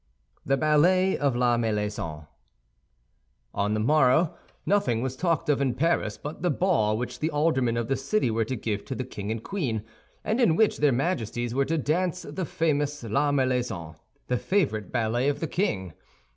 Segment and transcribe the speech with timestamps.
[0.43, 2.25] THE BALLET OF LA MERLAISON
[3.53, 4.33] On the morrow,
[4.65, 8.31] nothing was talked of in Paris but the ball which the aldermen of the city
[8.31, 9.83] were to give to the king and queen,
[10.23, 15.39] and in which their Majesties were to dance the famous La Merlaison—the favorite ballet of
[15.39, 15.93] the king.